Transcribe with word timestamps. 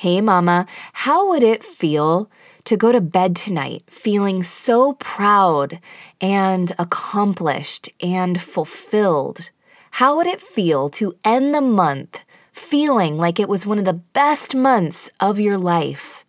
Hey, 0.00 0.20
Mama, 0.20 0.68
how 0.92 1.28
would 1.28 1.42
it 1.42 1.64
feel 1.64 2.30
to 2.66 2.76
go 2.76 2.92
to 2.92 3.00
bed 3.00 3.34
tonight 3.34 3.82
feeling 3.88 4.44
so 4.44 4.92
proud 4.92 5.80
and 6.20 6.72
accomplished 6.78 7.88
and 8.00 8.40
fulfilled? 8.40 9.50
How 9.90 10.16
would 10.16 10.28
it 10.28 10.40
feel 10.40 10.88
to 10.90 11.16
end 11.24 11.52
the 11.52 11.60
month 11.60 12.24
feeling 12.52 13.16
like 13.16 13.40
it 13.40 13.48
was 13.48 13.66
one 13.66 13.80
of 13.80 13.86
the 13.86 13.92
best 14.14 14.54
months 14.54 15.10
of 15.18 15.40
your 15.40 15.58
life? 15.58 16.24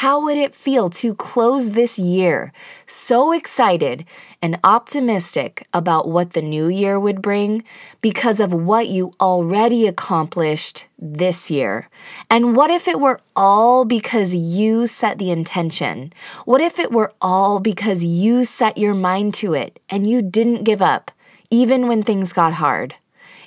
How 0.00 0.20
would 0.24 0.36
it 0.36 0.54
feel 0.54 0.90
to 0.90 1.14
close 1.14 1.70
this 1.70 1.98
year 1.98 2.52
so 2.86 3.32
excited 3.32 4.04
and 4.42 4.58
optimistic 4.62 5.66
about 5.72 6.06
what 6.06 6.34
the 6.34 6.42
new 6.42 6.68
year 6.68 7.00
would 7.00 7.22
bring 7.22 7.64
because 8.02 8.38
of 8.38 8.52
what 8.52 8.88
you 8.88 9.14
already 9.18 9.86
accomplished 9.86 10.84
this 10.98 11.50
year? 11.50 11.88
And 12.28 12.54
what 12.54 12.70
if 12.70 12.86
it 12.88 13.00
were 13.00 13.22
all 13.34 13.86
because 13.86 14.34
you 14.34 14.86
set 14.86 15.16
the 15.16 15.30
intention? 15.30 16.12
What 16.44 16.60
if 16.60 16.78
it 16.78 16.92
were 16.92 17.14
all 17.22 17.58
because 17.58 18.04
you 18.04 18.44
set 18.44 18.76
your 18.76 18.92
mind 18.92 19.32
to 19.36 19.54
it 19.54 19.80
and 19.88 20.06
you 20.06 20.20
didn't 20.20 20.64
give 20.64 20.82
up, 20.82 21.10
even 21.50 21.88
when 21.88 22.02
things 22.02 22.34
got 22.34 22.52
hard? 22.52 22.94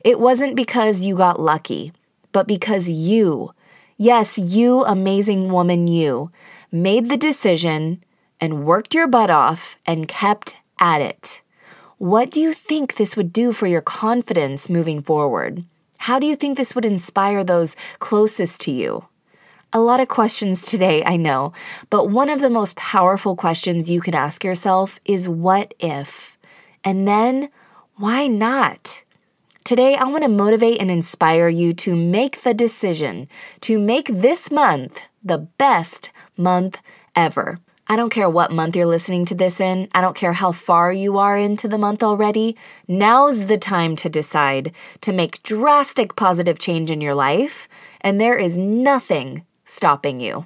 It 0.04 0.20
wasn't 0.20 0.56
because 0.56 1.06
you 1.06 1.16
got 1.16 1.40
lucky, 1.40 1.94
but 2.32 2.48
because 2.48 2.90
you, 2.90 3.54
yes, 4.00 4.40
you 4.40 4.84
amazing 4.86 5.52
woman, 5.52 5.86
you, 5.88 6.32
made 6.72 7.10
the 7.10 7.18
decision 7.18 8.02
and 8.40 8.66
worked 8.66 8.96
your 8.96 9.08
butt 9.08 9.30
off 9.30 9.78
and 9.86 10.08
kept 10.08 10.56
at 10.80 11.02
it. 11.02 11.42
What 11.98 12.32
do 12.32 12.40
you 12.40 12.54
think 12.54 12.96
this 12.96 13.18
would 13.18 13.34
do 13.34 13.52
for 13.52 13.68
your 13.68 13.82
confidence 13.82 14.70
moving 14.70 15.02
forward? 15.02 15.66
How 15.98 16.18
do 16.18 16.26
you 16.26 16.38
think 16.38 16.58
this 16.58 16.74
would 16.74 16.86
inspire 16.86 17.44
those 17.44 17.76
closest 18.00 18.62
to 18.62 18.72
you? 18.72 19.06
A 19.74 19.82
lot 19.82 20.00
of 20.00 20.08
questions 20.08 20.62
today, 20.62 21.04
I 21.04 21.18
know, 21.18 21.52
but 21.90 22.10
one 22.10 22.30
of 22.30 22.40
the 22.40 22.50
most 22.50 22.78
powerful 22.78 23.36
questions 23.36 23.90
you 23.90 24.00
can 24.00 24.16
ask 24.16 24.44
yourself 24.44 25.00
is 25.04 25.28
what 25.28 25.74
if? 25.80 26.38
And 26.86 27.06
then, 27.06 27.50
why 27.98 28.28
not? 28.28 29.04
Today, 29.64 29.96
I 29.96 30.06
want 30.06 30.24
to 30.24 30.30
motivate 30.30 30.82
and 30.82 30.90
inspire 30.90 31.48
you 31.48 31.74
to 31.76 31.96
make 31.96 32.42
the 32.42 32.54
decision 32.54 33.28
to 33.62 33.80
make 33.80 34.08
this 34.08 34.50
month 34.50 35.02
the 35.24 35.38
best 35.38 36.12
month 36.38 36.82
ever. 37.16 37.60
I 37.92 37.96
don't 37.96 38.12
care 38.12 38.30
what 38.30 38.52
month 38.52 38.76
you're 38.76 38.86
listening 38.86 39.26
to 39.26 39.36
this 39.36 39.60
in. 39.60 39.88
I 39.94 40.02
don't 40.02 40.16
care 40.16 40.34
how 40.34 40.52
far 40.52 40.94
you 40.94 41.18
are 41.18 41.38
into 41.38 41.68
the 41.68 41.78
month 41.78 42.04
already. 42.04 42.56
Now's 42.88 43.46
the 43.46 43.58
time 43.58 43.96
to 43.98 44.10
decide 44.10 44.74
to 45.02 45.12
make 45.12 45.44
drastic 45.44 46.16
positive 46.16 46.60
change 46.60 46.92
in 46.92 47.02
your 47.02 47.16
life, 47.16 47.68
and 48.02 48.22
there 48.22 48.38
is 48.38 48.58
nothing 48.58 49.44
stopping 49.66 50.20
you. 50.20 50.46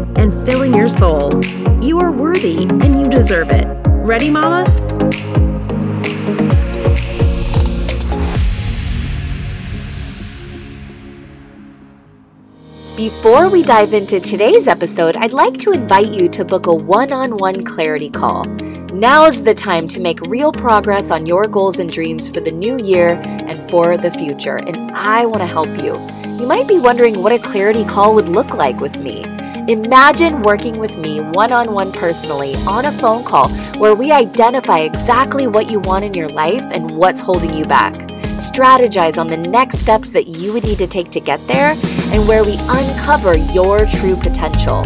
and 0.21 0.45
filling 0.45 0.71
your 0.71 0.87
soul. 0.87 1.43
You 1.83 1.99
are 1.99 2.11
worthy 2.11 2.63
and 2.63 3.01
you 3.01 3.09
deserve 3.09 3.49
it. 3.49 3.65
Ready, 3.87 4.29
Mama? 4.29 4.65
Before 12.95 13.49
we 13.49 13.63
dive 13.63 13.95
into 13.95 14.19
today's 14.19 14.67
episode, 14.67 15.15
I'd 15.15 15.33
like 15.33 15.57
to 15.59 15.71
invite 15.71 16.11
you 16.11 16.29
to 16.29 16.45
book 16.45 16.67
a 16.67 16.73
one 16.73 17.11
on 17.11 17.37
one 17.37 17.63
clarity 17.63 18.11
call. 18.11 18.45
Now's 18.93 19.43
the 19.43 19.55
time 19.55 19.87
to 19.87 19.99
make 19.99 20.21
real 20.21 20.51
progress 20.51 21.09
on 21.09 21.25
your 21.25 21.47
goals 21.47 21.79
and 21.79 21.91
dreams 21.91 22.29
for 22.29 22.41
the 22.41 22.51
new 22.51 22.77
year 22.77 23.19
and 23.23 23.63
for 23.71 23.97
the 23.97 24.11
future, 24.11 24.57
and 24.57 24.91
I 24.91 25.25
want 25.25 25.41
to 25.41 25.47
help 25.47 25.69
you. 25.77 25.95
You 26.39 26.45
might 26.45 26.67
be 26.67 26.77
wondering 26.77 27.23
what 27.23 27.31
a 27.31 27.39
clarity 27.39 27.85
call 27.85 28.13
would 28.13 28.29
look 28.29 28.53
like 28.53 28.79
with 28.79 28.97
me. 28.99 29.40
Imagine 29.67 30.41
working 30.41 30.79
with 30.79 30.97
me 30.97 31.19
one 31.19 31.51
on 31.51 31.71
one 31.71 31.91
personally 31.91 32.55
on 32.65 32.85
a 32.85 32.91
phone 32.91 33.23
call 33.23 33.49
where 33.77 33.93
we 33.93 34.11
identify 34.11 34.79
exactly 34.79 35.45
what 35.45 35.69
you 35.69 35.79
want 35.79 36.03
in 36.03 36.15
your 36.15 36.29
life 36.29 36.63
and 36.73 36.97
what's 36.97 37.21
holding 37.21 37.53
you 37.53 37.65
back. 37.65 37.93
Strategize 38.41 39.19
on 39.19 39.29
the 39.29 39.37
next 39.37 39.77
steps 39.77 40.11
that 40.13 40.27
you 40.27 40.51
would 40.51 40.63
need 40.63 40.79
to 40.79 40.87
take 40.87 41.11
to 41.11 41.19
get 41.19 41.45
there 41.47 41.77
and 41.85 42.27
where 42.27 42.43
we 42.43 42.55
uncover 42.57 43.35
your 43.35 43.85
true 43.85 44.15
potential. 44.15 44.83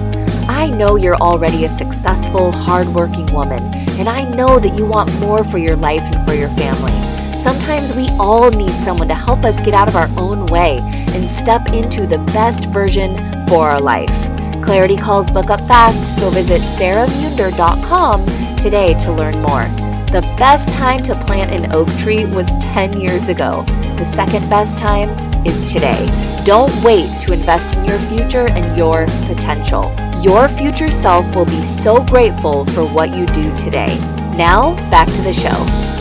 I 0.49 0.69
know 0.69 0.97
you're 0.97 1.15
already 1.15 1.63
a 1.63 1.69
successful, 1.69 2.51
hardworking 2.51 3.33
woman, 3.33 3.63
and 3.97 4.09
I 4.09 4.29
know 4.35 4.59
that 4.59 4.75
you 4.75 4.85
want 4.85 5.13
more 5.19 5.45
for 5.45 5.57
your 5.57 5.77
life 5.77 6.03
and 6.03 6.21
for 6.23 6.33
your 6.33 6.49
family. 6.49 6.91
Sometimes 7.37 7.93
we 7.93 8.09
all 8.19 8.51
need 8.51 8.71
someone 8.71 9.07
to 9.07 9.15
help 9.15 9.45
us 9.45 9.61
get 9.61 9.73
out 9.73 9.87
of 9.87 9.95
our 9.95 10.09
own 10.17 10.45
way 10.47 10.79
and 10.81 11.27
step 11.27 11.69
into 11.69 12.05
the 12.05 12.17
best 12.33 12.65
version 12.71 13.15
for 13.47 13.69
our 13.69 13.79
life. 13.79 14.34
Clarity 14.65 14.97
calls 14.97 15.29
book 15.29 15.51
up 15.51 15.59
fast, 15.67 16.17
so 16.17 16.31
visit 16.31 16.59
sarahmunder.com 16.59 18.25
today 18.57 18.95
to 18.95 19.11
learn 19.11 19.39
more. 19.39 19.65
The 20.11 20.21
best 20.39 20.73
time 20.73 21.03
to 21.03 21.13
plant 21.13 21.51
an 21.51 21.71
oak 21.71 21.87
tree 21.99 22.25
was 22.25 22.47
10 22.59 22.99
years 22.99 23.29
ago. 23.29 23.63
The 23.99 24.03
second 24.03 24.49
best 24.49 24.75
time 24.75 25.11
is 25.45 25.61
today. 25.71 26.09
Don't 26.45 26.73
wait 26.83 27.19
to 27.19 27.31
invest 27.31 27.75
in 27.75 27.85
your 27.85 27.99
future 27.99 28.49
and 28.49 28.75
your 28.75 29.05
potential. 29.27 29.93
Your 30.23 30.47
future 30.47 30.89
self 30.89 31.35
will 31.35 31.45
be 31.45 31.61
so 31.61 32.03
grateful 32.03 32.65
for 32.65 32.85
what 32.85 33.13
you 33.13 33.27
do 33.27 33.55
today. 33.55 33.95
Now, 34.35 34.73
back 34.89 35.07
to 35.09 35.21
the 35.21 35.31
show. 35.31 35.93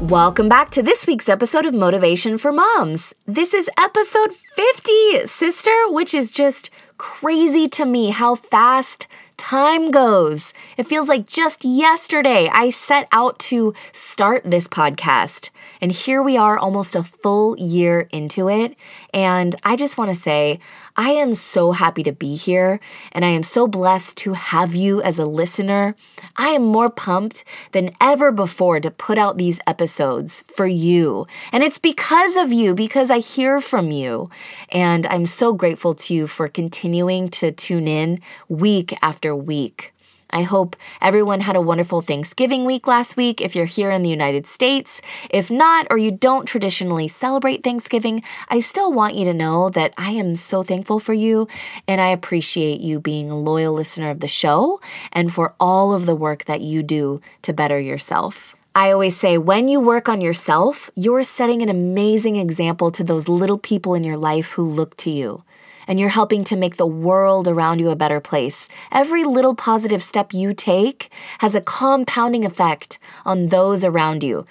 Welcome 0.00 0.48
back 0.48 0.70
to 0.70 0.84
this 0.84 1.04
week's 1.08 1.28
episode 1.28 1.66
of 1.66 1.74
Motivation 1.74 2.38
for 2.38 2.52
Moms. 2.52 3.12
This 3.26 3.52
is 3.52 3.68
episode 3.76 4.32
50, 4.32 5.26
sister, 5.26 5.74
which 5.88 6.14
is 6.14 6.30
just 6.30 6.70
crazy 6.98 7.68
to 7.68 7.84
me 7.84 8.10
how 8.10 8.34
fast 8.34 9.06
time 9.36 9.90
goes. 9.90 10.54
It 10.76 10.86
feels 10.86 11.08
like 11.08 11.26
just 11.26 11.64
yesterday 11.64 12.48
I 12.52 12.70
set 12.70 13.08
out 13.12 13.38
to 13.40 13.74
start 13.92 14.44
this 14.44 14.66
podcast. 14.66 15.50
And 15.80 15.92
here 15.92 16.22
we 16.22 16.36
are 16.36 16.58
almost 16.58 16.96
a 16.96 17.02
full 17.02 17.58
year 17.58 18.08
into 18.12 18.48
it. 18.48 18.76
And 19.12 19.54
I 19.62 19.76
just 19.76 19.98
want 19.98 20.10
to 20.10 20.20
say, 20.20 20.58
I 20.96 21.10
am 21.10 21.34
so 21.34 21.72
happy 21.72 22.02
to 22.04 22.12
be 22.12 22.36
here 22.36 22.80
and 23.12 23.24
I 23.24 23.28
am 23.28 23.42
so 23.42 23.66
blessed 23.66 24.16
to 24.18 24.32
have 24.32 24.74
you 24.74 25.02
as 25.02 25.18
a 25.18 25.26
listener. 25.26 25.94
I 26.36 26.48
am 26.48 26.64
more 26.64 26.88
pumped 26.88 27.44
than 27.72 27.90
ever 28.00 28.32
before 28.32 28.80
to 28.80 28.90
put 28.90 29.18
out 29.18 29.36
these 29.36 29.60
episodes 29.66 30.42
for 30.48 30.66
you. 30.66 31.26
And 31.52 31.62
it's 31.62 31.78
because 31.78 32.36
of 32.36 32.52
you, 32.52 32.74
because 32.74 33.10
I 33.10 33.18
hear 33.18 33.60
from 33.60 33.90
you. 33.90 34.30
And 34.70 35.06
I'm 35.08 35.26
so 35.26 35.52
grateful 35.52 35.94
to 35.94 36.14
you 36.14 36.26
for 36.26 36.48
continuing 36.48 37.28
to 37.30 37.52
tune 37.52 37.86
in 37.86 38.20
week 38.48 38.96
after 39.02 39.36
week. 39.36 39.92
I 40.36 40.42
hope 40.42 40.76
everyone 41.00 41.40
had 41.40 41.56
a 41.56 41.62
wonderful 41.62 42.02
Thanksgiving 42.02 42.66
week 42.66 42.86
last 42.86 43.16
week 43.16 43.40
if 43.40 43.56
you're 43.56 43.64
here 43.64 43.90
in 43.90 44.02
the 44.02 44.10
United 44.10 44.46
States. 44.46 45.00
If 45.30 45.50
not, 45.50 45.86
or 45.88 45.96
you 45.96 46.10
don't 46.10 46.44
traditionally 46.44 47.08
celebrate 47.08 47.64
Thanksgiving, 47.64 48.22
I 48.50 48.60
still 48.60 48.92
want 48.92 49.14
you 49.14 49.24
to 49.24 49.32
know 49.32 49.70
that 49.70 49.94
I 49.96 50.10
am 50.10 50.34
so 50.34 50.62
thankful 50.62 50.98
for 51.00 51.14
you 51.14 51.48
and 51.88 52.02
I 52.02 52.08
appreciate 52.08 52.82
you 52.82 53.00
being 53.00 53.30
a 53.30 53.38
loyal 53.38 53.72
listener 53.72 54.10
of 54.10 54.20
the 54.20 54.28
show 54.28 54.78
and 55.10 55.32
for 55.32 55.54
all 55.58 55.94
of 55.94 56.04
the 56.04 56.14
work 56.14 56.44
that 56.44 56.60
you 56.60 56.82
do 56.82 57.22
to 57.40 57.54
better 57.54 57.80
yourself. 57.80 58.54
I 58.74 58.92
always 58.92 59.16
say 59.16 59.38
when 59.38 59.68
you 59.68 59.80
work 59.80 60.06
on 60.06 60.20
yourself, 60.20 60.90
you're 60.94 61.22
setting 61.22 61.62
an 61.62 61.70
amazing 61.70 62.36
example 62.36 62.90
to 62.90 63.02
those 63.02 63.26
little 63.26 63.56
people 63.56 63.94
in 63.94 64.04
your 64.04 64.18
life 64.18 64.50
who 64.50 64.66
look 64.66 64.98
to 64.98 65.10
you 65.10 65.44
and 65.86 65.98
you're 65.98 66.08
helping 66.08 66.44
to 66.44 66.56
make 66.56 66.76
the 66.76 66.86
world 66.86 67.48
around 67.48 67.78
you 67.78 67.90
a 67.90 67.96
better 67.96 68.20
place. 68.20 68.68
Every 68.90 69.24
little 69.24 69.54
positive 69.54 70.02
step 70.02 70.32
you 70.32 70.54
take 70.54 71.10
has 71.38 71.54
a 71.54 71.60
compounding 71.60 72.44
effect 72.44 72.98
on 73.24 73.46
those 73.46 73.84
around 73.84 74.24
you. 74.24 74.46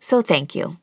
So 0.00 0.22
thank 0.22 0.54
you. 0.54 0.76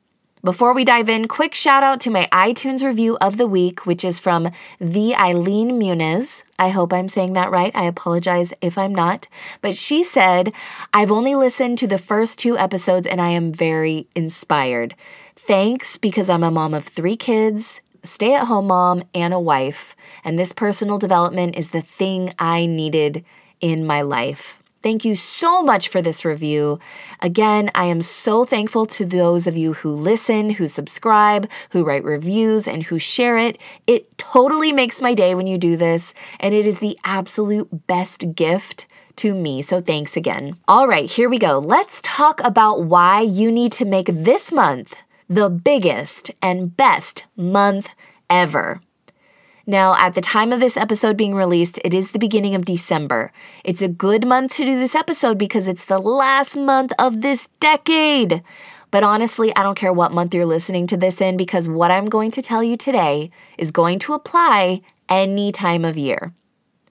Before 0.45 0.75
we 0.75 0.85
dive 0.85 1.09
in, 1.09 1.27
quick 1.27 1.55
shout 1.55 1.81
out 1.81 1.99
to 2.01 2.11
my 2.11 2.29
iTunes 2.31 2.83
review 2.83 3.17
of 3.19 3.37
the 3.37 3.47
week, 3.47 3.87
which 3.87 4.05
is 4.05 4.19
from 4.19 4.51
the 4.79 5.15
Eileen 5.15 5.71
Muniz. 5.71 6.43
I 6.59 6.69
hope 6.69 6.93
I'm 6.93 7.09
saying 7.09 7.33
that 7.33 7.49
right. 7.49 7.71
I 7.75 7.85
apologize 7.85 8.53
if 8.61 8.77
I'm 8.77 8.93
not. 8.93 9.27
But 9.61 9.75
she 9.75 10.03
said, 10.03 10.53
I've 10.93 11.11
only 11.11 11.33
listened 11.33 11.79
to 11.79 11.87
the 11.87 11.97
first 11.97 12.37
two 12.37 12.59
episodes 12.59 13.07
and 13.07 13.19
I 13.19 13.29
am 13.29 13.51
very 13.53 14.07
inspired. 14.15 14.93
Thanks 15.35 15.97
because 15.97 16.29
I'm 16.29 16.43
a 16.43 16.51
mom 16.51 16.75
of 16.75 16.85
three 16.85 17.17
kids 17.17 17.81
stay 18.05 18.33
at 18.33 18.47
home 18.47 18.67
mom 18.67 19.03
and 19.13 19.33
a 19.33 19.39
wife, 19.39 19.95
and 20.23 20.37
this 20.37 20.53
personal 20.53 20.97
development 20.97 21.55
is 21.55 21.71
the 21.71 21.81
thing 21.81 22.33
I 22.39 22.65
needed 22.65 23.25
in 23.61 23.85
my 23.85 24.01
life. 24.01 24.61
Thank 24.85 25.03
you 25.03 25.15
so 25.15 25.63
much 25.63 25.87
for 25.87 25.99
this 25.99 26.23
review. 26.23 26.79
Again, 27.19 27.71
I 27.73 27.85
am 27.85 28.03
so 28.03 28.45
thankful 28.45 28.85
to 28.85 29.03
those 29.03 29.47
of 29.47 29.57
you 29.57 29.73
who 29.73 29.95
listen, 29.95 30.51
who 30.51 30.67
subscribe, 30.67 31.49
who 31.71 31.83
write 31.83 32.03
reviews, 32.03 32.67
and 32.67 32.83
who 32.83 32.99
share 32.99 33.35
it. 33.35 33.57
It 33.87 34.15
totally 34.19 34.71
makes 34.71 35.01
my 35.01 35.15
day 35.15 35.33
when 35.33 35.47
you 35.47 35.57
do 35.57 35.75
this, 35.75 36.13
and 36.39 36.53
it 36.53 36.67
is 36.67 36.77
the 36.77 36.99
absolute 37.03 37.87
best 37.87 38.35
gift 38.35 38.85
to 39.15 39.33
me. 39.33 39.63
So 39.63 39.81
thanks 39.81 40.15
again. 40.15 40.57
All 40.67 40.87
right, 40.87 41.09
here 41.09 41.29
we 41.29 41.39
go. 41.39 41.57
Let's 41.57 41.99
talk 42.03 42.39
about 42.43 42.83
why 42.83 43.21
you 43.21 43.51
need 43.51 43.71
to 43.73 43.85
make 43.85 44.07
this 44.07 44.51
month 44.51 44.93
the 45.27 45.49
biggest 45.49 46.31
and 46.41 46.75
best 46.75 47.25
month 47.35 47.89
ever. 48.29 48.81
Now, 49.67 49.95
at 49.97 50.13
the 50.13 50.21
time 50.21 50.51
of 50.51 50.59
this 50.59 50.77
episode 50.77 51.17
being 51.17 51.33
released, 51.33 51.79
it 51.83 51.93
is 51.93 52.11
the 52.11 52.19
beginning 52.19 52.53
of 52.53 52.65
December. 52.65 53.31
It's 53.63 53.81
a 53.81 53.87
good 53.87 54.27
month 54.27 54.53
to 54.55 54.65
do 54.65 54.77
this 54.77 54.93
episode 54.93 55.39
because 55.39 55.67
it's 55.67 55.85
the 55.85 55.97
last 55.97 56.55
month 56.55 56.93
of 56.99 57.21
this 57.21 57.49
decade. 57.59 58.43
But 58.91 59.03
honestly, 59.03 59.55
I 59.55 59.63
don't 59.63 59.77
care 59.77 59.91
what 59.91 60.11
month 60.11 60.35
you're 60.35 60.45
listening 60.45 60.85
to 60.87 60.97
this 60.97 61.19
in 61.19 61.35
because 61.35 61.67
what 61.67 61.89
I'm 61.89 62.05
going 62.05 62.29
to 62.31 62.43
tell 62.43 62.63
you 62.63 62.77
today 62.77 63.31
is 63.57 63.71
going 63.71 63.97
to 63.99 64.13
apply 64.13 64.81
any 65.09 65.51
time 65.51 65.83
of 65.83 65.97
year. 65.97 66.33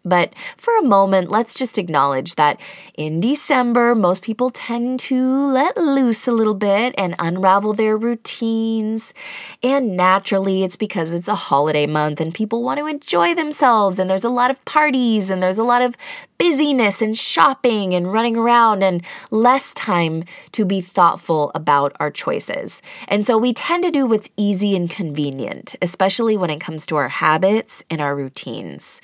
But 0.05 0.35
for 0.57 0.77
a 0.77 0.83
moment, 0.83 1.31
let's 1.31 1.55
just 1.55 1.79
acknowledge 1.79 2.35
that 2.35 2.61
in 2.95 3.21
December, 3.21 3.95
most 3.95 4.23
people 4.23 4.51
tend 4.51 5.01
to 5.01 5.51
let 5.51 5.79
loose 5.79 6.29
a 6.29 6.33
little 6.33 6.55
bit 6.55 6.95
and 6.99 7.15
unravel 7.19 7.73
their 7.73 7.97
routines. 7.97 9.15
And 9.63 9.97
naturally, 9.97 10.63
it's 10.63 10.77
because 10.77 11.13
it's 11.13 11.29
a 11.29 11.35
holiday 11.35 11.87
month 11.87 12.21
and 12.21 12.35
people 12.35 12.63
want 12.63 12.81
to 12.81 12.87
enjoy 12.87 13.35
themselves, 13.35 13.99
and 13.99 14.11
there's 14.11 14.25
a 14.25 14.29
lot 14.29 14.51
of 14.51 14.65
parties, 14.65 15.31
and 15.31 15.43
there's 15.43 15.59
a 15.59 15.65
lot 15.65 15.81
of 15.81 15.97
busyness 16.39 17.01
and 17.01 17.17
shopping 17.17 17.95
and 17.95 18.13
running 18.13 18.37
around, 18.37 18.83
and 18.83 19.03
less 19.31 19.73
time 19.75 20.25
to 20.53 20.65
be 20.65 20.81
thoughtful 20.81 21.51
about 21.55 21.97
our 22.01 22.11
choices. 22.11 22.83
And 23.09 23.27
so 23.27 23.39
we 23.39 23.53
tend 23.53 23.85
to 23.85 23.91
do 23.91 24.07
what's 24.07 24.31
easy 24.37 24.77
and 24.77 24.91
convenient, 24.91 25.77
especially 25.81 26.37
when 26.37 26.51
it 26.51 26.61
comes 26.61 26.87
to 26.87 26.97
our 26.97 27.09
habits 27.09 27.83
and 27.91 28.01
our 28.01 28.15
routines. 28.15 29.01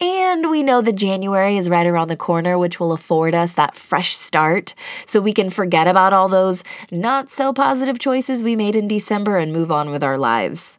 And 0.00 0.50
we 0.50 0.62
know 0.62 0.82
that 0.82 0.96
January 0.96 1.56
is 1.56 1.70
right 1.70 1.86
around 1.86 2.08
the 2.08 2.16
corner, 2.16 2.58
which 2.58 2.80
will 2.80 2.92
afford 2.92 3.34
us 3.34 3.52
that 3.52 3.76
fresh 3.76 4.16
start 4.16 4.74
so 5.06 5.20
we 5.20 5.32
can 5.32 5.50
forget 5.50 5.86
about 5.86 6.12
all 6.12 6.28
those 6.28 6.64
not 6.90 7.30
so 7.30 7.52
positive 7.52 7.98
choices 7.98 8.42
we 8.42 8.56
made 8.56 8.76
in 8.76 8.88
December 8.88 9.38
and 9.38 9.52
move 9.52 9.70
on 9.70 9.90
with 9.90 10.02
our 10.02 10.18
lives. 10.18 10.78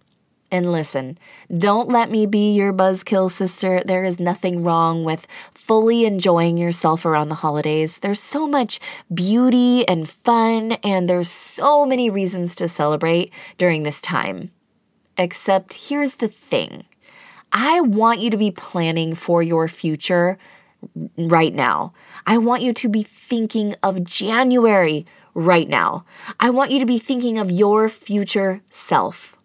And 0.55 0.71
listen, 0.71 1.17
don't 1.57 1.89
let 1.89 2.09
me 2.09 2.25
be 2.25 2.53
your 2.53 2.71
buzzkill 2.71 3.29
sister. 3.29 3.81
There 3.83 4.05
is 4.05 4.21
nothing 4.21 4.63
wrong 4.63 5.03
with 5.03 5.27
fully 5.53 6.05
enjoying 6.05 6.57
yourself 6.57 7.05
around 7.05 7.27
the 7.27 7.35
holidays. 7.35 7.97
There's 7.97 8.21
so 8.21 8.47
much 8.47 8.79
beauty 9.13 9.85
and 9.85 10.09
fun, 10.09 10.77
and 10.81 11.09
there's 11.09 11.27
so 11.27 11.85
many 11.85 12.09
reasons 12.09 12.55
to 12.55 12.69
celebrate 12.69 13.33
during 13.57 13.83
this 13.83 13.99
time. 13.99 14.49
Except 15.17 15.73
here's 15.89 16.15
the 16.15 16.29
thing 16.29 16.85
I 17.51 17.81
want 17.81 18.21
you 18.21 18.29
to 18.29 18.37
be 18.37 18.51
planning 18.51 19.13
for 19.13 19.43
your 19.43 19.67
future 19.67 20.37
right 21.17 21.53
now. 21.53 21.91
I 22.25 22.37
want 22.37 22.61
you 22.61 22.71
to 22.71 22.87
be 22.87 23.03
thinking 23.03 23.75
of 23.83 24.05
January 24.05 25.05
right 25.33 25.67
now. 25.67 26.05
I 26.39 26.49
want 26.49 26.71
you 26.71 26.79
to 26.79 26.85
be 26.85 26.97
thinking 26.97 27.37
of 27.37 27.51
your 27.51 27.89
future 27.89 28.61
self. 28.69 29.37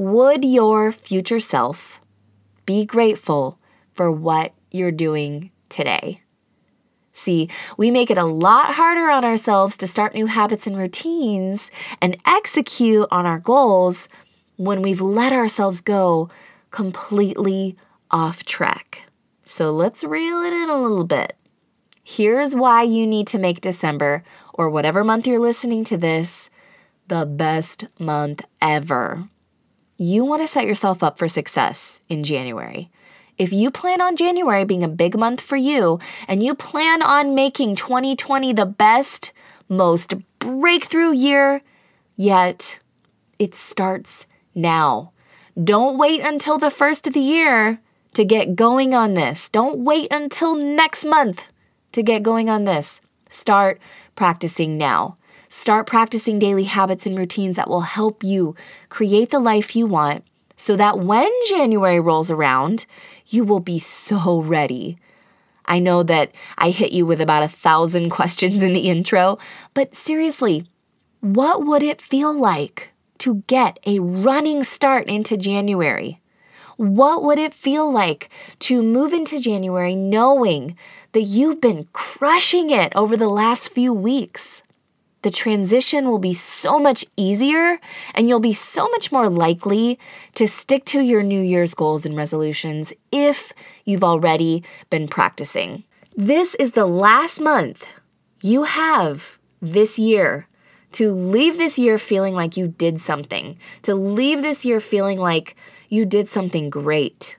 Would 0.00 0.46
your 0.46 0.92
future 0.92 1.40
self 1.40 2.00
be 2.64 2.86
grateful 2.86 3.58
for 3.92 4.10
what 4.10 4.54
you're 4.70 4.90
doing 4.90 5.50
today? 5.68 6.22
See, 7.12 7.50
we 7.76 7.90
make 7.90 8.10
it 8.10 8.16
a 8.16 8.24
lot 8.24 8.72
harder 8.72 9.10
on 9.10 9.26
ourselves 9.26 9.76
to 9.76 9.86
start 9.86 10.14
new 10.14 10.24
habits 10.24 10.66
and 10.66 10.74
routines 10.74 11.70
and 12.00 12.16
execute 12.24 13.08
on 13.10 13.26
our 13.26 13.38
goals 13.38 14.08
when 14.56 14.80
we've 14.80 15.02
let 15.02 15.34
ourselves 15.34 15.82
go 15.82 16.30
completely 16.70 17.76
off 18.10 18.42
track. 18.44 19.06
So 19.44 19.70
let's 19.70 20.02
reel 20.02 20.40
it 20.40 20.54
in 20.54 20.70
a 20.70 20.80
little 20.80 21.04
bit. 21.04 21.36
Here's 22.02 22.54
why 22.54 22.84
you 22.84 23.06
need 23.06 23.26
to 23.26 23.38
make 23.38 23.60
December, 23.60 24.24
or 24.54 24.70
whatever 24.70 25.04
month 25.04 25.26
you're 25.26 25.38
listening 25.38 25.84
to 25.84 25.98
this, 25.98 26.48
the 27.08 27.26
best 27.26 27.84
month 27.98 28.40
ever. 28.62 29.28
You 30.02 30.24
want 30.24 30.40
to 30.40 30.48
set 30.48 30.64
yourself 30.64 31.02
up 31.02 31.18
for 31.18 31.28
success 31.28 32.00
in 32.08 32.24
January. 32.24 32.90
If 33.36 33.52
you 33.52 33.70
plan 33.70 34.00
on 34.00 34.16
January 34.16 34.64
being 34.64 34.82
a 34.82 34.88
big 34.88 35.14
month 35.14 35.42
for 35.42 35.58
you 35.58 36.00
and 36.26 36.42
you 36.42 36.54
plan 36.54 37.02
on 37.02 37.34
making 37.34 37.76
2020 37.76 38.54
the 38.54 38.64
best, 38.64 39.30
most 39.68 40.14
breakthrough 40.38 41.12
year 41.12 41.60
yet, 42.16 42.80
it 43.38 43.54
starts 43.54 44.24
now. 44.54 45.12
Don't 45.62 45.98
wait 45.98 46.22
until 46.22 46.56
the 46.56 46.70
first 46.70 47.06
of 47.06 47.12
the 47.12 47.20
year 47.20 47.78
to 48.14 48.24
get 48.24 48.56
going 48.56 48.94
on 48.94 49.12
this. 49.12 49.50
Don't 49.50 49.80
wait 49.80 50.08
until 50.10 50.54
next 50.54 51.04
month 51.04 51.50
to 51.92 52.02
get 52.02 52.22
going 52.22 52.48
on 52.48 52.64
this. 52.64 53.02
Start 53.28 53.78
practicing 54.16 54.78
now. 54.78 55.18
Start 55.52 55.88
practicing 55.88 56.38
daily 56.38 56.62
habits 56.62 57.06
and 57.06 57.18
routines 57.18 57.56
that 57.56 57.68
will 57.68 57.80
help 57.80 58.22
you 58.22 58.54
create 58.88 59.30
the 59.30 59.40
life 59.40 59.74
you 59.74 59.84
want 59.84 60.24
so 60.56 60.76
that 60.76 61.00
when 61.00 61.28
January 61.48 61.98
rolls 61.98 62.30
around, 62.30 62.86
you 63.26 63.42
will 63.42 63.58
be 63.58 63.76
so 63.80 64.40
ready. 64.42 64.96
I 65.64 65.80
know 65.80 66.04
that 66.04 66.30
I 66.56 66.70
hit 66.70 66.92
you 66.92 67.04
with 67.04 67.20
about 67.20 67.42
a 67.42 67.48
thousand 67.48 68.10
questions 68.18 68.62
in 68.62 68.74
the 68.74 68.88
intro, 68.88 69.40
but 69.74 69.96
seriously, 69.96 70.66
what 71.18 71.66
would 71.66 71.82
it 71.82 72.00
feel 72.00 72.32
like 72.32 72.92
to 73.18 73.42
get 73.48 73.80
a 73.84 73.98
running 73.98 74.62
start 74.62 75.08
into 75.08 75.36
January? 75.36 76.20
What 76.76 77.24
would 77.24 77.40
it 77.40 77.54
feel 77.54 77.90
like 77.90 78.30
to 78.60 78.84
move 78.84 79.12
into 79.12 79.40
January 79.40 79.96
knowing 79.96 80.76
that 81.10 81.22
you've 81.22 81.60
been 81.60 81.88
crushing 81.92 82.70
it 82.70 82.92
over 82.94 83.16
the 83.16 83.28
last 83.28 83.70
few 83.70 83.92
weeks? 83.92 84.62
The 85.22 85.30
transition 85.30 86.08
will 86.08 86.18
be 86.18 86.32
so 86.32 86.78
much 86.78 87.04
easier 87.16 87.78
and 88.14 88.28
you'll 88.28 88.40
be 88.40 88.54
so 88.54 88.88
much 88.88 89.12
more 89.12 89.28
likely 89.28 89.98
to 90.34 90.48
stick 90.48 90.84
to 90.86 91.00
your 91.00 91.22
New 91.22 91.40
Year's 91.40 91.74
goals 91.74 92.06
and 92.06 92.16
resolutions 92.16 92.92
if 93.12 93.52
you've 93.84 94.04
already 94.04 94.64
been 94.88 95.08
practicing. 95.08 95.84
This 96.16 96.54
is 96.54 96.72
the 96.72 96.86
last 96.86 97.40
month 97.40 97.86
you 98.40 98.62
have 98.62 99.38
this 99.60 99.98
year 99.98 100.46
to 100.92 101.12
leave 101.12 101.58
this 101.58 101.78
year 101.78 101.98
feeling 101.98 102.34
like 102.34 102.56
you 102.56 102.66
did 102.66 103.00
something, 103.00 103.58
to 103.82 103.94
leave 103.94 104.42
this 104.42 104.64
year 104.64 104.80
feeling 104.80 105.18
like 105.18 105.54
you 105.88 106.04
did 106.04 106.28
something 106.28 106.70
great. 106.70 107.36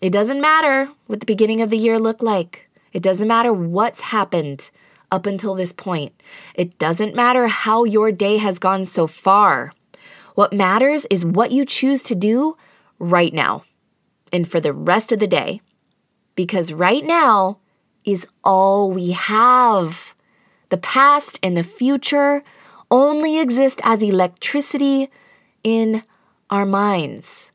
It 0.00 0.12
doesn't 0.12 0.40
matter 0.40 0.90
what 1.06 1.20
the 1.20 1.26
beginning 1.26 1.62
of 1.62 1.70
the 1.70 1.78
year 1.78 1.98
looked 1.98 2.22
like. 2.22 2.68
It 2.92 3.02
doesn't 3.02 3.28
matter 3.28 3.52
what's 3.52 4.00
happened 4.00 4.70
up 5.12 5.26
until 5.26 5.54
this 5.54 5.72
point. 5.72 6.12
It 6.56 6.78
doesn't 6.78 7.14
matter 7.14 7.46
how 7.46 7.84
your 7.84 8.10
day 8.10 8.38
has 8.38 8.58
gone 8.58 8.86
so 8.86 9.06
far. 9.06 9.72
What 10.34 10.52
matters 10.52 11.06
is 11.10 11.24
what 11.24 11.52
you 11.52 11.64
choose 11.64 12.02
to 12.04 12.16
do 12.16 12.56
right 12.98 13.32
now 13.32 13.64
and 14.32 14.48
for 14.50 14.58
the 14.58 14.72
rest 14.72 15.12
of 15.12 15.20
the 15.20 15.26
day. 15.28 15.60
Because 16.34 16.72
right 16.72 17.04
now 17.04 17.58
is 18.04 18.26
all 18.42 18.90
we 18.90 19.12
have. 19.12 20.14
The 20.70 20.78
past 20.78 21.38
and 21.42 21.56
the 21.56 21.62
future 21.62 22.42
only 22.90 23.38
exist 23.38 23.80
as 23.84 24.02
electricity 24.02 25.10
in 25.62 26.02
our 26.48 26.64
minds. 26.64 27.50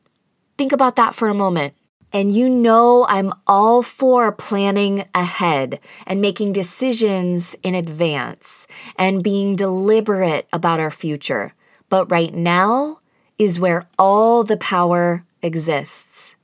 Think 0.57 0.71
about 0.71 0.95
that 0.95 1.15
for 1.15 1.27
a 1.27 1.33
moment. 1.33 1.73
And 2.17 2.33
you 2.33 2.49
know, 2.49 3.05
I'm 3.07 3.31
all 3.45 3.83
for 3.83 4.31
planning 4.31 5.05
ahead 5.13 5.79
and 6.07 6.19
making 6.19 6.51
decisions 6.51 7.55
in 7.61 7.75
advance 7.75 8.65
and 8.95 9.23
being 9.23 9.55
deliberate 9.55 10.47
about 10.51 10.79
our 10.79 10.89
future. 10.89 11.53
But 11.89 12.09
right 12.09 12.33
now 12.33 13.01
is 13.37 13.59
where 13.59 13.87
all 13.99 14.43
the 14.43 14.57
power 14.57 15.25
exists. 15.43 16.35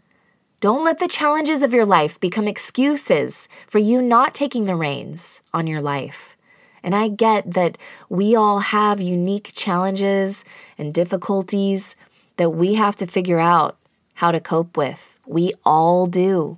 Don't 0.59 0.85
let 0.85 0.99
the 0.99 1.07
challenges 1.07 1.63
of 1.63 1.73
your 1.73 1.85
life 1.85 2.19
become 2.19 2.47
excuses 2.47 3.47
for 3.65 3.79
you 3.79 3.99
not 3.99 4.35
taking 4.35 4.65
the 4.65 4.75
reins 4.75 5.41
on 5.55 5.65
your 5.65 5.81
life. 5.81 6.37
And 6.83 6.93
I 6.93 7.07
get 7.07 7.51
that 7.51 7.79
we 8.09 8.35
all 8.35 8.59
have 8.59 9.01
unique 9.01 9.53
challenges 9.55 10.45
and 10.77 10.93
difficulties 10.93 11.95
that 12.37 12.51
we 12.51 12.75
have 12.75 12.95
to 12.97 13.07
figure 13.07 13.39
out 13.39 13.79
how 14.13 14.31
to 14.31 14.39
cope 14.39 14.77
with. 14.77 15.12
We 15.25 15.53
all 15.63 16.05
do. 16.05 16.57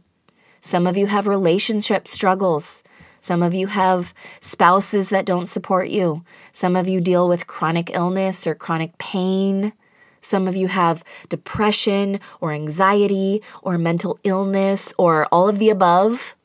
Some 0.62 0.88
of 0.88 0.98
you 0.98 1.08
have 1.08 1.28
relationship 1.28 2.08
struggles. 2.08 2.84
Some 3.22 3.44
of 3.44 3.54
you 3.54 3.68
have 3.68 4.14
spouses 4.42 5.10
that 5.10 5.26
don't 5.26 5.48
support 5.48 5.90
you. 5.90 6.24
Some 6.54 6.76
of 6.76 6.88
you 6.88 7.02
deal 7.02 7.28
with 7.28 7.48
chronic 7.48 7.92
illness 7.94 8.48
or 8.48 8.56
chronic 8.56 8.98
pain. 8.98 9.74
Some 10.22 10.48
of 10.48 10.56
you 10.56 10.68
have 10.68 11.04
depression 11.30 12.20
or 12.42 12.52
anxiety 12.52 13.44
or 13.62 13.78
mental 13.78 14.20
illness 14.24 14.94
or 14.98 15.28
all 15.28 15.48
of 15.48 15.60
the 15.60 15.70
above. 15.70 16.36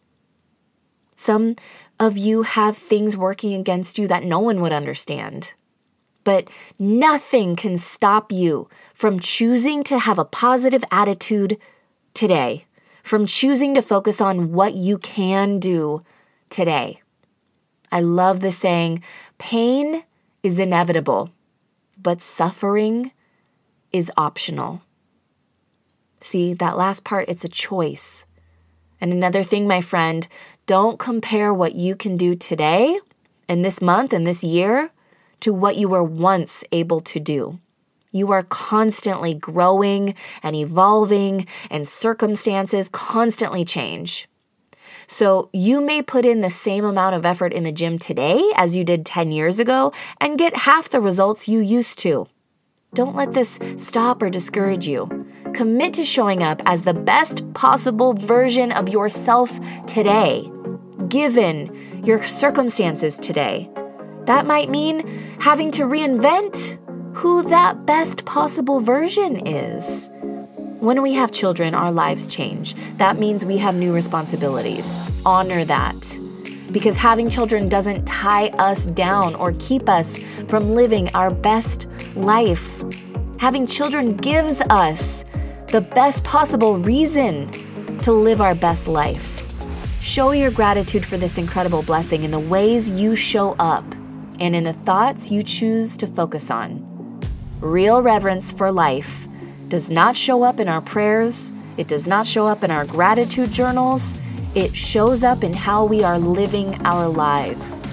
Some 1.17 1.57
of 1.99 2.17
you 2.17 2.43
have 2.43 2.77
things 2.77 3.17
working 3.17 3.55
against 3.55 3.99
you 3.99 4.09
that 4.09 4.25
no 4.25 4.39
one 4.39 4.61
would 4.61 4.73
understand. 4.73 5.55
But 6.25 6.49
nothing 6.79 7.57
can 7.57 7.79
stop 7.79 8.33
you 8.33 8.69
from 8.93 9.21
choosing 9.21 9.83
to 9.85 9.99
have 9.99 10.19
a 10.19 10.25
positive 10.25 10.85
attitude 10.91 11.59
today, 12.15 12.65
from 13.03 13.27
choosing 13.27 13.75
to 13.75 13.83
focus 13.83 14.21
on 14.21 14.53
what 14.53 14.75
you 14.75 14.99
can 14.99 15.59
do 15.59 16.01
today. 16.49 17.01
I 17.93 18.01
love 18.01 18.41
the 18.41 18.53
saying 18.53 19.03
pain 19.39 20.05
is 20.43 20.59
inevitable, 20.59 21.31
but 22.01 22.21
suffering 22.21 23.13
is 23.93 24.13
optional. 24.17 24.83
See, 26.21 26.55
that 26.55 26.77
last 26.77 27.05
part, 27.05 27.29
it's 27.29 27.45
a 27.45 27.49
choice. 27.49 28.25
And 29.01 29.13
another 29.13 29.43
thing, 29.43 29.67
my 29.67 29.81
friend, 29.81 30.29
don't 30.67 30.99
compare 30.99 31.53
what 31.53 31.75
you 31.75 31.97
can 31.97 32.17
do 32.17 32.37
today 32.37 33.01
and 33.49 33.65
this 33.65 33.81
month 33.81 34.13
and 34.13 34.27
this 34.27 34.45
year 34.45 34.91
to 35.41 35.53
what 35.53 35.77
you 35.77 35.89
were 35.89 36.05
once 36.05 36.63
able 36.71 37.01
to 37.01 37.19
do. 37.19 37.59
You 38.13 38.33
are 38.33 38.43
constantly 38.43 39.35
growing 39.35 40.15
and 40.43 40.57
evolving, 40.57 41.47
and 41.71 41.87
circumstances 41.87 42.89
constantly 42.91 43.65
change. 43.65 44.29
So, 45.07 45.49
you 45.53 45.81
may 45.81 46.03
put 46.03 46.25
in 46.25 46.41
the 46.41 46.51
same 46.51 46.85
amount 46.85 47.17
of 47.17 47.27
effort 47.27 47.53
in 47.53 47.65
the 47.65 47.73
gym 47.73 47.99
today 47.99 48.41
as 48.55 48.77
you 48.77 48.85
did 48.85 49.05
10 49.05 49.33
years 49.33 49.59
ago 49.59 49.93
and 50.21 50.39
get 50.39 50.57
half 50.57 50.89
the 50.89 51.01
results 51.01 51.49
you 51.49 51.61
used 51.61 51.99
to. 52.01 52.29
Don't 52.95 53.17
let 53.17 53.33
this 53.33 53.59
stop 53.77 54.23
or 54.23 54.31
discourage 54.31 54.87
you. 54.87 55.09
Commit 55.55 55.95
to 55.95 56.05
showing 56.05 56.43
up 56.43 56.61
as 56.67 56.83
the 56.83 56.95
best 56.95 57.53
possible 57.55 58.13
version 58.13 58.73
of 58.73 58.89
yourself 58.89 59.59
today, 59.87 60.51
given 61.09 62.03
your 62.05 62.23
circumstances 62.23 63.17
today. 63.19 63.71
That 64.27 64.47
might 64.47 64.71
mean 64.71 65.07
having 65.41 65.71
to 65.73 65.85
reinvent 65.85 66.79
who 67.13 67.43
that 67.49 67.87
best 67.87 68.25
possible 68.25 68.81
version 68.81 69.47
is. 69.47 70.09
When 70.81 71.03
we 71.03 71.13
have 71.13 71.33
children, 71.33 71.75
our 71.75 71.93
lives 71.93 72.27
change. 72.27 72.75
That 72.97 73.19
means 73.19 73.45
we 73.45 73.59
have 73.59 73.75
new 73.75 73.93
responsibilities. 73.93 74.91
Honor 75.27 75.65
that. 75.65 76.19
Because 76.73 76.97
having 76.97 77.29
children 77.29 77.69
doesn't 77.69 78.07
tie 78.07 78.49
us 78.51 78.87
down 78.87 79.35
or 79.35 79.53
keep 79.59 79.89
us 79.89 80.19
from 80.49 80.75
living 80.75 81.09
our 81.15 81.31
best 81.31 81.89
life. 82.15 82.83
Having 83.39 83.67
children 83.67 84.17
gives 84.17 84.61
us 84.71 85.25
the 85.69 85.81
best 85.81 86.25
possible 86.25 86.79
reason 86.79 87.51
to 88.01 88.13
live 88.13 88.41
our 88.41 88.55
best 88.55 88.89
life. 88.89 89.47
Show 90.01 90.31
your 90.31 90.51
gratitude 90.51 91.05
for 91.05 91.19
this 91.19 91.37
incredible 91.37 91.83
blessing 91.83 92.23
in 92.23 92.31
the 92.31 92.41
ways 92.41 92.91
you 92.91 93.15
show 93.15 93.53
up 93.59 93.85
and 94.39 94.57
in 94.57 94.65
the 94.65 94.73
thoughts 94.73 95.31
you 95.31 95.43
choose 95.43 95.97
to 95.99 96.07
focus 96.07 96.51
on. 96.51 96.90
Real 97.61 98.01
reverence 98.01 98.51
for 98.51 98.73
life 98.73 99.29
does 99.69 99.91
not 99.91 100.17
show 100.17 100.43
up 100.43 100.61
in 100.61 100.69
our 100.69 100.81
prayers, 100.81 101.53
it 101.77 101.89
does 101.89 102.07
not 102.07 102.27
show 102.27 102.47
up 102.47 102.65
in 102.65 102.71
our 102.71 102.87
gratitude 102.87 103.51
journals, 103.53 104.15
it 104.55 104.75
shows 104.75 105.23
up 105.23 105.45
in 105.45 105.53
how 105.53 105.85
we 105.85 106.03
are 106.03 106.19
living 106.19 106.75
our 106.87 107.07
lives. 107.07 107.85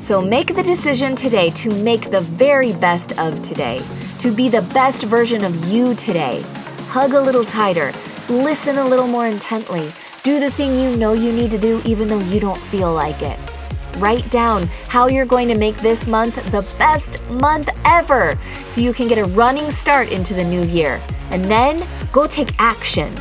So 0.00 0.20
make 0.20 0.54
the 0.54 0.62
decision 0.62 1.16
today 1.16 1.48
to 1.52 1.70
make 1.82 2.10
the 2.10 2.20
very 2.20 2.74
best 2.74 3.18
of 3.18 3.42
today, 3.42 3.82
to 4.18 4.30
be 4.30 4.50
the 4.50 4.62
best 4.74 5.04
version 5.04 5.44
of 5.44 5.64
you 5.66 5.94
today. 5.94 6.42
Hug 6.88 7.14
a 7.14 7.20
little 7.20 7.44
tighter, 7.44 7.92
listen 8.28 8.76
a 8.76 8.86
little 8.86 9.08
more 9.08 9.26
intently, 9.26 9.90
do 10.24 10.38
the 10.38 10.50
thing 10.50 10.78
you 10.78 10.94
know 10.94 11.14
you 11.14 11.32
need 11.32 11.50
to 11.52 11.58
do 11.58 11.80
even 11.86 12.06
though 12.06 12.20
you 12.20 12.38
don't 12.38 12.60
feel 12.60 12.92
like 12.92 13.22
it. 13.22 13.55
Write 13.96 14.30
down 14.30 14.68
how 14.88 15.08
you're 15.08 15.24
going 15.24 15.48
to 15.48 15.58
make 15.58 15.76
this 15.78 16.06
month 16.06 16.34
the 16.50 16.62
best 16.78 17.24
month 17.28 17.68
ever 17.84 18.38
so 18.66 18.80
you 18.80 18.92
can 18.92 19.08
get 19.08 19.18
a 19.18 19.24
running 19.24 19.70
start 19.70 20.10
into 20.10 20.34
the 20.34 20.44
new 20.44 20.62
year. 20.64 21.00
And 21.30 21.44
then 21.46 21.86
go 22.12 22.26
take 22.26 22.50
action. 22.58 23.14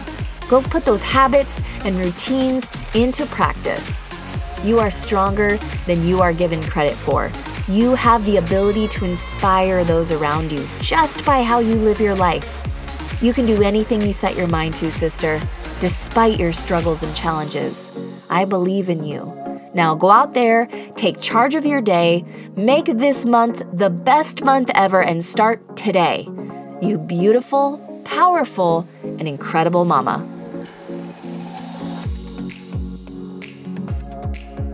Go 0.50 0.62
put 0.62 0.84
those 0.84 1.02
habits 1.02 1.62
and 1.86 1.98
routines 1.98 2.68
into 2.94 3.26
practice. 3.26 4.02
You 4.64 4.80
are 4.80 4.92
stronger 4.92 5.58
than 5.86 6.08
you 6.08 6.22
are 6.22 6.34
given 6.34 6.62
credit 6.62 6.96
for. 6.96 7.32
You 7.68 7.96
have 7.96 8.26
the 8.26 8.38
ability 8.38 8.88
to 8.90 9.06
inspire 9.06 9.84
those 9.84 10.12
around 10.12 10.52
you 10.52 10.68
just 10.82 11.26
by 11.26 11.42
how 11.42 11.60
you 11.60 11.76
live 11.76 12.00
your 12.00 12.16
life. 12.16 12.62
You 13.22 13.32
can 13.32 13.46
do 13.46 13.64
anything 13.64 14.02
you 14.02 14.14
set 14.14 14.36
your 14.36 14.48
mind 14.48 14.76
to, 14.76 14.92
sister, 14.92 15.42
despite 15.80 16.38
your 16.38 16.52
struggles 16.52 17.02
and 17.02 17.16
challenges. 17.16 17.90
I 18.30 18.46
believe 18.46 18.90
in 18.90 19.04
you. 19.04 19.45
Now 19.76 19.94
go 19.94 20.10
out 20.10 20.34
there, 20.34 20.68
take 20.96 21.20
charge 21.20 21.54
of 21.54 21.66
your 21.66 21.82
day, 21.82 22.24
make 22.56 22.86
this 22.86 23.26
month 23.26 23.62
the 23.74 23.90
best 23.90 24.42
month 24.42 24.72
ever, 24.74 25.04
and 25.04 25.24
start 25.24 25.76
today. 25.76 26.30
You 26.82 26.98
beautiful, 26.98 27.78
powerful, 28.06 28.88
and 29.04 29.28
incredible 29.28 29.84
mama. 29.84 30.26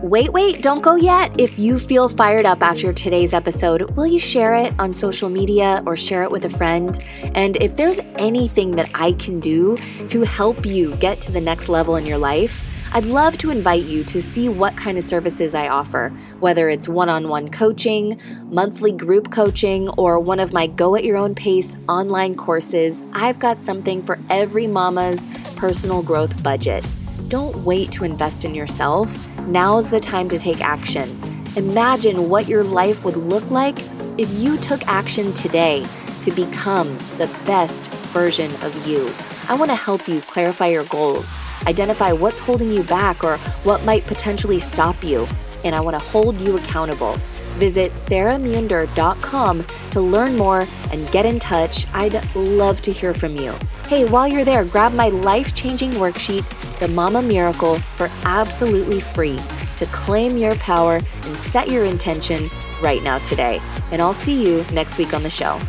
Wait, 0.02 0.32
wait, 0.32 0.62
don't 0.62 0.82
go 0.82 0.94
yet. 0.94 1.32
If 1.40 1.58
you 1.58 1.78
feel 1.80 2.08
fired 2.08 2.44
up 2.44 2.62
after 2.62 2.92
today's 2.92 3.32
episode, 3.32 3.82
will 3.96 4.06
you 4.06 4.18
share 4.20 4.54
it 4.54 4.72
on 4.78 4.92
social 4.92 5.30
media 5.30 5.82
or 5.86 5.96
share 5.96 6.22
it 6.22 6.30
with 6.30 6.44
a 6.44 6.48
friend? 6.48 6.98
And 7.34 7.56
if 7.56 7.76
there's 7.76 7.98
anything 8.16 8.72
that 8.72 8.90
I 8.94 9.12
can 9.12 9.40
do 9.40 9.76
to 10.08 10.22
help 10.22 10.64
you 10.66 10.94
get 10.96 11.20
to 11.22 11.32
the 11.32 11.40
next 11.40 11.68
level 11.68 11.96
in 11.96 12.04
your 12.04 12.18
life, 12.18 12.68
I'd 12.94 13.06
love 13.06 13.38
to 13.38 13.48
invite 13.48 13.84
you 13.84 14.04
to 14.04 14.20
see 14.20 14.50
what 14.50 14.76
kind 14.76 14.98
of 14.98 15.04
services 15.04 15.54
I 15.54 15.68
offer, 15.68 16.10
whether 16.40 16.68
it's 16.68 16.90
one 16.90 17.08
on 17.08 17.30
one 17.30 17.48
coaching, 17.48 18.20
monthly 18.50 18.92
group 18.92 19.32
coaching, 19.32 19.88
or 19.96 20.20
one 20.20 20.38
of 20.38 20.52
my 20.52 20.66
go 20.66 20.94
at 20.94 21.02
your 21.02 21.16
own 21.16 21.34
pace 21.34 21.74
online 21.88 22.34
courses. 22.34 23.02
I've 23.14 23.38
got 23.38 23.62
something 23.62 24.02
for 24.02 24.18
every 24.28 24.66
mama's 24.66 25.26
personal 25.56 26.02
growth 26.02 26.42
budget. 26.42 26.86
Don't 27.28 27.56
wait 27.64 27.90
to 27.92 28.04
invest 28.04 28.44
in 28.44 28.54
yourself. 28.54 29.26
Now's 29.46 29.88
the 29.88 29.98
time 29.98 30.28
to 30.28 30.38
take 30.38 30.60
action. 30.60 31.18
Imagine 31.56 32.28
what 32.28 32.46
your 32.46 32.62
life 32.62 33.06
would 33.06 33.16
look 33.16 33.50
like 33.50 33.78
if 34.18 34.30
you 34.34 34.58
took 34.58 34.86
action 34.86 35.32
today 35.32 35.86
to 36.24 36.30
become 36.30 36.88
the 37.16 37.34
best 37.46 37.90
version 38.12 38.50
of 38.62 38.86
you. 38.86 39.10
I 39.48 39.54
want 39.54 39.70
to 39.70 39.76
help 39.76 40.06
you 40.08 40.20
clarify 40.20 40.66
your 40.66 40.84
goals 40.84 41.38
identify 41.66 42.12
what's 42.12 42.38
holding 42.38 42.72
you 42.72 42.82
back 42.82 43.24
or 43.24 43.38
what 43.64 43.84
might 43.84 44.06
potentially 44.06 44.58
stop 44.58 45.02
you, 45.02 45.26
and 45.64 45.74
I 45.74 45.80
want 45.80 45.98
to 45.98 46.04
hold 46.04 46.40
you 46.40 46.56
accountable. 46.56 47.18
Visit 47.58 47.92
sarahmunder.com 47.92 49.64
to 49.90 50.00
learn 50.00 50.36
more 50.36 50.66
and 50.90 51.10
get 51.10 51.26
in 51.26 51.38
touch. 51.38 51.86
I'd 51.92 52.34
love 52.34 52.80
to 52.82 52.92
hear 52.92 53.14
from 53.14 53.36
you. 53.36 53.54
Hey, 53.86 54.04
while 54.04 54.26
you're 54.26 54.44
there, 54.44 54.64
grab 54.64 54.92
my 54.92 55.08
life 55.08 55.54
changing 55.54 55.92
worksheet, 55.92 56.48
The 56.78 56.88
Mama 56.88 57.22
Miracle, 57.22 57.76
for 57.76 58.10
absolutely 58.24 59.00
free 59.00 59.38
to 59.76 59.86
claim 59.86 60.36
your 60.36 60.54
power 60.56 61.00
and 61.24 61.36
set 61.36 61.68
your 61.68 61.84
intention 61.84 62.48
right 62.82 63.02
now 63.02 63.18
today. 63.18 63.60
And 63.90 64.00
I'll 64.00 64.14
see 64.14 64.44
you 64.44 64.64
next 64.72 64.98
week 64.98 65.12
on 65.12 65.22
the 65.22 65.30
show. 65.30 65.60